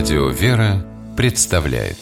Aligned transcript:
Радио 0.00 0.30
«Вера» 0.30 0.82
представляет. 1.14 1.98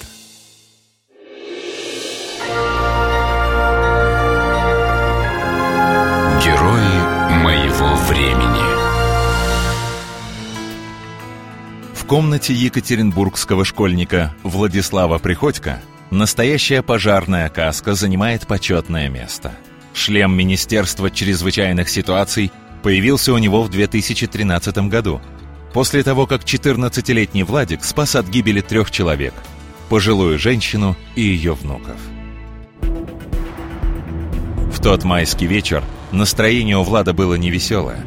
Герои 6.45 7.42
моего 7.42 7.96
времени. 8.06 8.62
В 11.92 12.05
комнате 12.06 12.55
екатеринбургского 12.55 13.64
школьника 13.64 14.33
Владислава 14.45 15.19
Приходько 15.19 15.80
настоящая 16.12 16.83
пожарная 16.83 17.48
каска 17.48 17.95
занимает 17.95 18.46
почетное 18.46 19.09
место. 19.09 19.51
Шлем 19.92 20.37
Министерства 20.37 21.10
чрезвычайных 21.10 21.88
ситуаций 21.88 22.52
появился 22.84 23.33
у 23.33 23.38
него 23.38 23.65
в 23.65 23.70
2013 23.70 24.88
году– 24.88 25.20
после 25.73 26.02
того, 26.02 26.27
как 26.27 26.42
14-летний 26.42 27.42
Владик 27.42 27.84
спас 27.84 28.16
от 28.16 28.29
гибели 28.29 28.61
трех 28.61 28.91
человек– 28.91 29.34
пожилую 29.88 30.38
женщину 30.38 30.97
и 31.15 31.23
ее 31.23 31.55
внуков. 31.55 31.97
В 34.73 34.80
тот 34.80 35.05
майский 35.05 35.47
вечер 35.47 35.83
настроение 36.12 36.77
у 36.77 36.83
Влада 36.83 37.12
было 37.12 37.34
невеселое. 37.34 38.05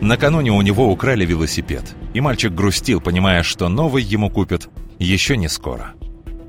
Накануне 0.00 0.52
у 0.52 0.62
него 0.62 0.90
украли 0.90 1.24
велосипед, 1.24 1.84
и 2.14 2.20
мальчик 2.20 2.52
грустил, 2.52 3.00
понимая, 3.00 3.42
что 3.42 3.68
новый 3.68 4.02
ему 4.02 4.30
купят 4.30 4.68
еще 4.98 5.36
не 5.36 5.48
скоро. 5.48 5.94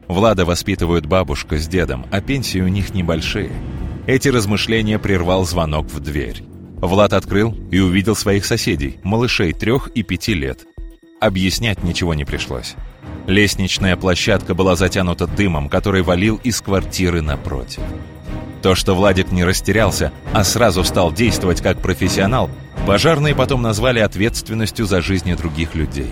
Влада 0.08 0.46
воспитывают 0.46 1.06
бабушка 1.06 1.58
с 1.58 1.68
дедом, 1.68 2.06
а 2.12 2.22
пенсии 2.22 2.60
у 2.60 2.68
них 2.68 2.94
небольшие. 2.94 3.52
Эти 4.06 4.28
размышления 4.28 5.00
прервал 5.00 5.46
звонок 5.46 5.88
в 5.92 6.00
дверь. 6.00 6.44
Влад 6.86 7.14
открыл 7.14 7.56
и 7.72 7.80
увидел 7.80 8.14
своих 8.14 8.46
соседей, 8.46 8.98
малышей 9.04 9.54
трех 9.54 9.88
и 9.96 10.04
пяти 10.04 10.34
лет. 10.34 10.66
Объяснять 11.22 11.82
ничего 11.82 12.14
не 12.14 12.26
пришлось. 12.26 12.76
Лестничная 13.26 13.96
площадка 13.96 14.54
была 14.54 14.76
затянута 14.76 15.26
дымом, 15.26 15.70
который 15.70 16.02
валил 16.02 16.42
из 16.44 16.60
квартиры 16.60 17.22
напротив. 17.22 17.82
То, 18.62 18.76
что 18.76 18.96
Владик 18.96 19.32
не 19.32 19.46
растерялся, 19.46 20.12
а 20.34 20.44
сразу 20.44 20.84
стал 20.84 21.14
действовать 21.14 21.62
как 21.62 21.82
профессионал, 21.82 22.50
пожарные 22.86 23.34
потом 23.34 23.62
назвали 23.62 24.00
ответственностью 24.00 24.86
за 24.86 25.02
жизни 25.02 25.36
других 25.36 25.76
людей. 25.76 26.10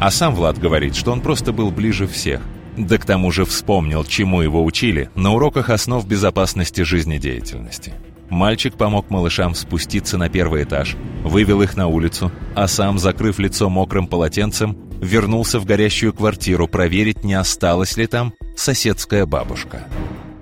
А 0.00 0.10
сам 0.10 0.34
Влад 0.34 0.58
говорит, 0.58 0.96
что 0.96 1.12
он 1.12 1.20
просто 1.20 1.52
был 1.52 1.70
ближе 1.70 2.08
всех. 2.08 2.40
Да 2.76 2.98
к 2.98 3.06
тому 3.06 3.30
же 3.30 3.44
вспомнил, 3.44 4.02
чему 4.02 4.40
его 4.40 4.64
учили 4.64 5.08
на 5.14 5.32
уроках 5.32 5.70
основ 5.70 6.04
безопасности 6.04 6.80
жизнедеятельности. 6.80 7.92
Мальчик 8.30 8.74
помог 8.74 9.10
малышам 9.10 9.54
спуститься 9.54 10.18
на 10.18 10.28
первый 10.28 10.64
этаж, 10.64 10.96
вывел 11.22 11.62
их 11.62 11.76
на 11.76 11.86
улицу, 11.88 12.32
а 12.54 12.66
сам, 12.68 12.98
закрыв 12.98 13.38
лицо 13.38 13.68
мокрым 13.68 14.06
полотенцем, 14.06 14.76
вернулся 15.00 15.60
в 15.60 15.66
горящую 15.66 16.12
квартиру 16.12 16.66
проверить, 16.66 17.24
не 17.24 17.34
осталась 17.34 17.96
ли 17.96 18.06
там 18.06 18.32
соседская 18.56 19.26
бабушка. 19.26 19.84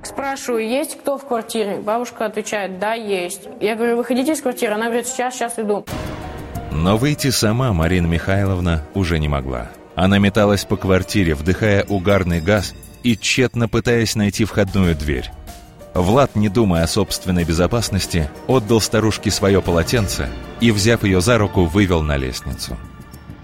Спрашиваю, 0.03 0.69
есть 0.69 0.99
кто 0.99 1.17
в 1.17 1.27
квартире? 1.27 1.79
Бабушка 1.79 2.27
отвечает, 2.27 2.79
да, 2.79 2.95
есть. 2.95 3.43
Я 3.61 3.77
говорю, 3.77 3.97
выходите 3.97 4.33
из 4.33 4.41
квартиры. 4.41 4.75
Она 4.75 4.87
говорит, 4.87 5.07
сейчас, 5.07 5.35
сейчас 5.35 5.59
иду. 5.59 5.85
Но 6.73 6.97
выйти 6.97 7.31
сама 7.31 7.73
Марина 7.73 8.07
Михайловна 8.07 8.83
уже 8.95 9.19
не 9.19 9.29
могла. 9.29 9.71
Она 9.95 10.19
металась 10.19 10.65
по 10.65 10.77
квартире, 10.77 11.35
вдыхая 11.35 11.85
угарный 11.85 12.41
газ 12.41 12.75
и 13.03 13.17
тщетно 13.17 13.69
пытаясь 13.69 14.17
найти 14.17 14.45
входную 14.45 14.97
дверь. 14.97 15.31
Влад, 15.95 16.37
не 16.37 16.49
думая 16.49 16.85
о 16.85 16.87
собственной 16.87 17.45
безопасности, 17.45 18.31
отдал 18.47 18.81
старушке 18.81 19.31
свое 19.31 19.61
полотенце 19.61 20.29
и, 20.61 20.71
взяв 20.71 21.05
ее 21.05 21.21
за 21.21 21.39
руку, 21.39 21.65
вывел 21.65 22.03
на 22.03 22.17
лестницу. 22.17 22.77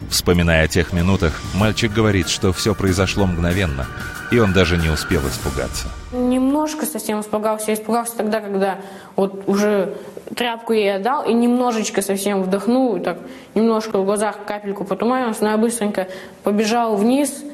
Вспоминая 0.09 0.65
о 0.65 0.69
тех 0.69 0.95
минутах, 0.95 1.39
мальчик 1.55 1.93
говорит, 1.93 2.31
что 2.31 2.55
все 2.55 2.75
произошло 2.75 3.27
мгновенно, 3.27 3.87
и 4.31 4.39
он 4.39 4.55
даже 4.55 4.79
не 4.79 4.89
успел 4.89 5.21
испугаться. 5.29 5.89
Немножко 6.13 6.87
совсем 6.87 7.21
испугался. 7.21 7.73
Я 7.73 7.75
испугался 7.75 8.17
тогда, 8.17 8.41
когда 8.41 8.79
вот 9.17 9.43
уже 9.47 9.95
тряпку 10.35 10.73
ей 10.73 10.97
отдал, 10.97 11.27
и 11.27 11.35
немножечко 11.35 12.01
совсем 12.01 12.43
вдохнул, 12.43 12.97
и 12.97 13.01
так 13.01 13.19
немножко 13.55 13.99
в 13.99 14.07
глазах 14.07 14.47
капельку 14.47 14.85
потуманилось, 14.85 15.41
но 15.41 15.51
я 15.51 15.59
быстренько 15.59 16.09
побежал 16.43 16.97
вниз– 16.97 17.31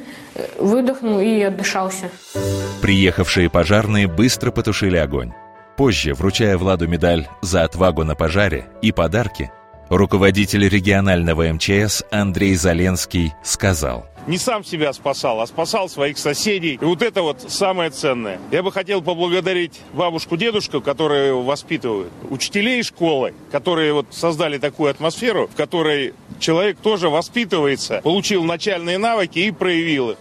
выдохнул 0.59 1.21
и 1.21 1.41
отдышался. 1.43 2.11
Приехавшие 2.85 3.49
пожарные 3.49 4.07
быстро 4.07 4.51
потушили 4.51 4.99
огонь. 4.99 5.33
Позже, 5.75 6.13
вручая 6.13 6.59
Владу 6.59 6.87
медаль 6.87 7.27
за 7.41 7.65
отвагу 7.65 8.05
на 8.05 8.15
пожаре 8.15 8.67
и 8.83 8.93
подарки, 8.93 9.51
руководитель 9.89 10.69
регионального 10.69 11.51
МЧС 11.51 12.05
Андрей 12.11 12.57
Заленский 12.57 13.33
сказал– 13.43 14.07
не 14.27 14.39
сам 14.39 14.65
себя 14.65 14.93
спасал, 14.95 15.41
а 15.43 15.47
спасал 15.47 15.89
своих 15.89 16.17
соседей. 16.17 16.79
И 16.81 16.85
вот 16.85 17.03
это 17.03 17.21
вот 17.21 17.45
самое 17.49 17.91
ценное. 17.91 18.39
Я 18.51 18.63
бы 18.63 18.73
хотел 18.73 19.03
поблагодарить 19.03 19.81
бабушку, 19.93 20.39
дедушку, 20.39 20.81
которые 20.81 21.35
воспитывают, 21.35 22.11
учителей 22.31 22.83
школы, 22.83 23.35
которые 23.53 23.93
вот 23.93 24.07
создали 24.13 24.57
такую 24.57 24.91
атмосферу, 24.91 25.47
в 25.47 25.55
которой 25.55 26.15
человек 26.39 26.79
тоже 26.79 27.11
воспитывается, 27.11 28.01
получил 28.03 28.45
начальные 28.45 28.97
навыки 28.97 29.41
и 29.41 29.51
проявил 29.51 30.13
их. 30.13 30.17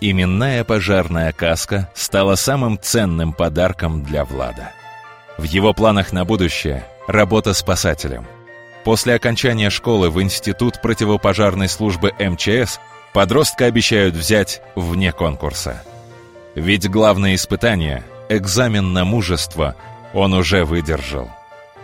Именная 0.00 0.64
пожарная 0.64 1.32
каска 1.32 1.90
стала 1.94 2.36
самым 2.36 2.78
ценным 2.80 3.32
подарком 3.32 4.04
для 4.04 4.24
Влада. 4.24 4.72
В 5.38 5.42
его 5.42 5.72
планах 5.72 6.12
на 6.12 6.24
будущее– 6.24 6.84
работа 7.08 7.52
спасателем. 7.54 8.26
После 8.84 9.14
окончания 9.14 9.70
школы 9.70 10.10
в 10.10 10.22
Институт 10.22 10.80
противопожарной 10.80 11.68
службы 11.68 12.12
МЧС 12.18 12.78
подростка 13.12 13.66
обещают 13.66 14.14
взять 14.14 14.62
вне 14.76 15.12
конкурса. 15.12 15.82
Ведь 16.54 16.88
главное 16.88 17.34
испытание– 17.34 18.04
экзамен 18.28 18.92
на 18.92 19.04
мужество– 19.04 19.74
он 20.12 20.32
уже 20.32 20.64
выдержал. 20.64 21.30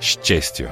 С 0.01 0.19
честью. 0.23 0.71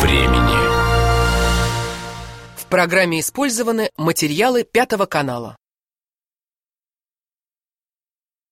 Времени 0.00 0.56
В 2.56 2.66
программе 2.66 3.20
использованы 3.20 3.90
материалы 3.96 4.64
Пятого 4.64 5.06
канала. 5.06 5.56